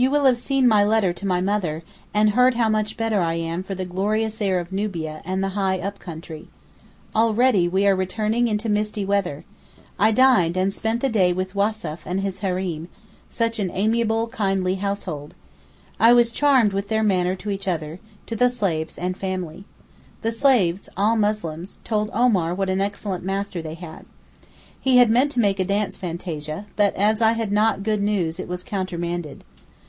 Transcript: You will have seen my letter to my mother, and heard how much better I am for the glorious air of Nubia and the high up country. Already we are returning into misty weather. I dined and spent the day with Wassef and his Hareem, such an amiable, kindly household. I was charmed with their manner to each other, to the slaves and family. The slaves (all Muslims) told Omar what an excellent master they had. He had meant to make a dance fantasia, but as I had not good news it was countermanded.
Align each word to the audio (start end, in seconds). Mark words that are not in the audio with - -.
You 0.00 0.12
will 0.12 0.26
have 0.26 0.38
seen 0.38 0.68
my 0.68 0.84
letter 0.84 1.12
to 1.12 1.26
my 1.26 1.40
mother, 1.40 1.82
and 2.14 2.30
heard 2.30 2.54
how 2.54 2.68
much 2.68 2.96
better 2.96 3.20
I 3.20 3.34
am 3.34 3.64
for 3.64 3.74
the 3.74 3.84
glorious 3.84 4.40
air 4.40 4.60
of 4.60 4.70
Nubia 4.70 5.22
and 5.24 5.42
the 5.42 5.48
high 5.58 5.80
up 5.80 5.98
country. 5.98 6.46
Already 7.16 7.66
we 7.66 7.84
are 7.84 7.96
returning 7.96 8.46
into 8.46 8.68
misty 8.68 9.04
weather. 9.04 9.42
I 9.98 10.12
dined 10.12 10.56
and 10.56 10.72
spent 10.72 11.00
the 11.00 11.08
day 11.08 11.32
with 11.32 11.56
Wassef 11.56 11.98
and 12.06 12.20
his 12.20 12.42
Hareem, 12.42 12.86
such 13.28 13.58
an 13.58 13.72
amiable, 13.74 14.28
kindly 14.28 14.76
household. 14.76 15.34
I 15.98 16.12
was 16.12 16.30
charmed 16.30 16.72
with 16.72 16.86
their 16.86 17.02
manner 17.02 17.34
to 17.34 17.50
each 17.50 17.66
other, 17.66 17.98
to 18.26 18.36
the 18.36 18.50
slaves 18.50 18.98
and 18.98 19.16
family. 19.16 19.64
The 20.22 20.30
slaves 20.30 20.88
(all 20.96 21.16
Muslims) 21.16 21.80
told 21.82 22.08
Omar 22.12 22.54
what 22.54 22.70
an 22.70 22.80
excellent 22.80 23.24
master 23.24 23.60
they 23.60 23.74
had. 23.74 24.06
He 24.80 24.98
had 24.98 25.10
meant 25.10 25.32
to 25.32 25.40
make 25.40 25.58
a 25.58 25.64
dance 25.64 25.96
fantasia, 25.96 26.66
but 26.76 26.94
as 26.94 27.20
I 27.20 27.32
had 27.32 27.50
not 27.50 27.82
good 27.82 28.00
news 28.00 28.38
it 28.38 28.46
was 28.46 28.62
countermanded. 28.62 29.42